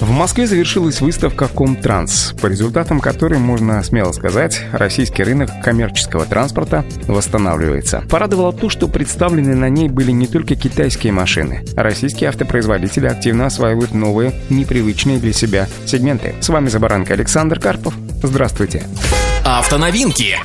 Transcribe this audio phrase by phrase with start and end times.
[0.00, 6.84] В Москве завершилась выставка «Комтранс», по результатам которой, можно смело сказать, российский рынок коммерческого транспорта
[7.06, 8.02] восстанавливается.
[8.10, 11.64] Порадовало то, что представлены на ней были не только китайские машины.
[11.76, 16.34] Российские автопроизводители активно осваивают новые, непривычные для себя сегменты.
[16.40, 17.94] С вами «За баранкой» Александр Карпов.
[18.22, 18.82] Здравствуйте.
[19.44, 20.38] Автоновинки.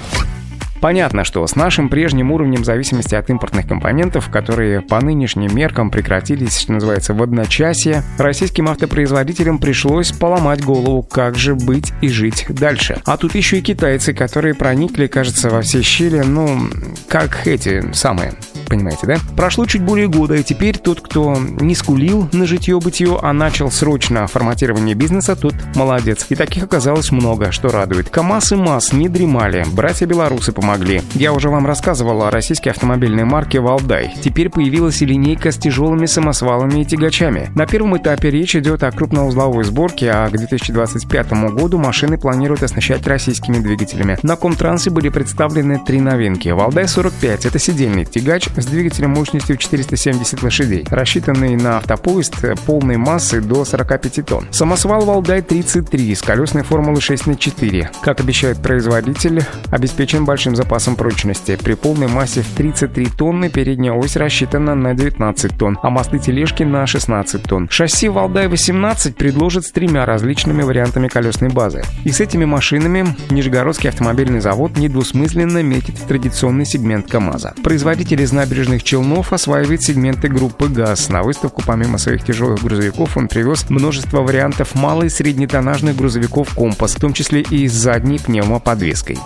[0.81, 6.59] Понятно, что с нашим прежним уровнем зависимости от импортных компонентов, которые по нынешним меркам прекратились,
[6.59, 13.02] что называется, в одночасье, российским автопроизводителям пришлось поломать голову, как же быть и жить дальше.
[13.05, 16.69] А тут еще и китайцы, которые проникли, кажется, во все щели, ну,
[17.07, 18.33] как эти самые
[18.69, 19.17] понимаете, да?
[19.35, 24.27] Прошло чуть более года, и теперь тот, кто не скулил на житье-бытие, а начал срочно
[24.27, 26.25] форматирование бизнеса, тот молодец.
[26.29, 28.09] И таких оказалось много, что радует.
[28.09, 31.02] КамАЗ и МАЗ не дремали, братья-белорусы помогли.
[31.16, 34.13] Я уже вам рассказывал о российской автомобильной марке «Валдай».
[34.23, 37.49] Теперь появилась и линейка с тяжелыми самосвалами и тягачами.
[37.55, 43.05] На первом этапе речь идет о крупноузловой сборке, а к 2025 году машины планируют оснащать
[43.07, 44.17] российскими двигателями.
[44.23, 46.49] На Комтрансе были представлены три новинки.
[46.49, 52.35] «Валдай 45»— это сидельный тягач с двигателем мощностью 470 лошадей, рассчитанный на автопоезд
[52.66, 54.47] полной массы до 45 тонн.
[54.51, 57.91] Самосвал Валдай 33 с колесной формулы 6 на 4.
[58.01, 61.57] Как обещает производитель, обеспечен большим запасом прочности.
[61.61, 66.63] При полной массе в 33 тонны передняя ось рассчитана на 19 тонн, а мосты тележки
[66.63, 67.69] на 16 тонн.
[67.69, 71.83] Шасси Валдай 18 предложит с тремя различными вариантами колесной базы.
[72.03, 77.53] И с этими машинами Нижегородский автомобильный завод недвусмысленно метит в традиционный сегмент КАМАЗа.
[77.63, 81.09] Производитель из набережных Челнов осваивает сегменты группы ГАЗ.
[81.09, 86.95] На выставку помимо своих тяжелых грузовиков он привез множество вариантов малой и среднетоннажных грузовиков «Компас»,
[86.95, 89.19] в том числе и с задней пневмоподвеской.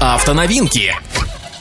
[0.00, 0.94] Автоновинки.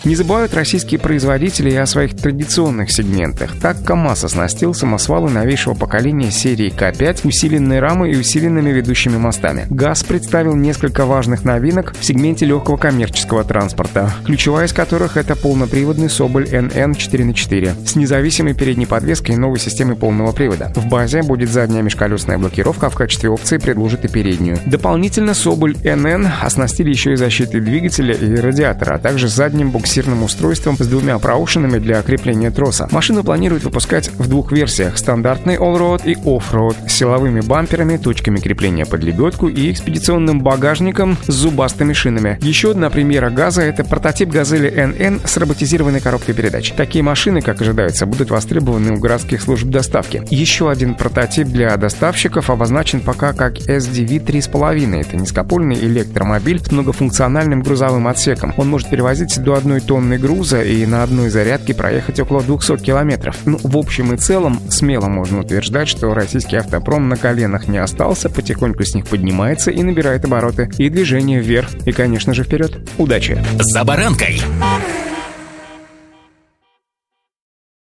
[0.08, 3.60] Не забывают российские производители и о своих традиционных сегментах.
[3.60, 9.66] Так КАМАЗ оснастил самосвалы новейшего поколения серии К5 усиленной рамой и усиленными ведущими мостами.
[9.70, 16.10] ГАЗ представил несколько важных новинок в сегменте легкого коммерческого транспорта, ключевая из которых это полноприводный
[16.10, 20.72] Соболь NN 4х4 с независимой передней подвеской и новой системой полного привода.
[20.74, 24.58] В базе будет задняя межколесная блокировка, а в качестве опции предложат и переднюю.
[24.68, 30.24] Дополнительно Соболь NN оснастили еще и защитой двигателя и радиатора, а также задним буксиром буксирным
[30.24, 32.88] устройством с двумя проушинами для крепления троса.
[32.92, 38.86] Машину планируют выпускать в двух версиях– стандартный all-road и off-road с силовыми бамперами, точками крепления
[38.86, 42.38] под лебедку и экспедиционным багажником с зубастыми шинами.
[42.42, 46.74] Еще одна премьера газа– это прототип «Газели NN» с роботизированной коробкой передач.
[46.74, 50.22] Такие машины, как ожидается, будут востребованы у городских служб доставки.
[50.30, 55.02] Еще один прототип для доставщиков обозначен пока как SDV 3.5.
[55.02, 58.54] Это низкопольный электромобиль с многофункциональным грузовым отсеком.
[58.58, 63.38] Он может перевозить до одной тонны груза и на одной зарядке проехать около 200 километров.
[63.46, 68.30] Ну, в общем и целом, смело можно утверждать, что российский автопром на коленах не остался,
[68.30, 70.70] потихоньку с них поднимается и набирает обороты.
[70.78, 72.78] И движение вверх, и, конечно же, вперед.
[72.98, 73.38] Удачи!
[73.60, 74.42] «За баранкой».